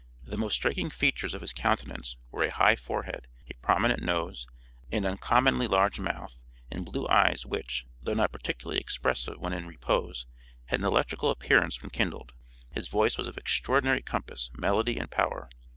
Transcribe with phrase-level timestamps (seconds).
[0.23, 4.47] The most striking features of his countenance were a high forehead, a prominent nose,
[4.91, 10.25] an uncommonly large mouth, and blue eyes which, though not particularly expressive when in repose,
[10.65, 12.33] had an electrical appearance when kindled.
[12.71, 15.51] His voice was one of extraordinary compass, melody and power.